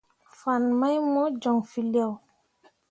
[0.39, 2.11] Fan mai mo joŋ feelao.